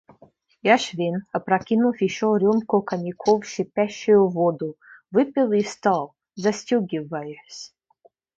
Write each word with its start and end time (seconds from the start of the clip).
Яшвин, 0.75 1.15
опрокинув 1.35 1.97
еще 2.07 2.27
рюмку 2.41 2.81
коньяку 2.89 3.33
в 3.41 3.45
шипящую 3.51 4.27
воду, 4.29 4.75
выпил 5.11 5.51
и 5.51 5.61
встал, 5.61 6.15
застегиваясь. 6.35 7.63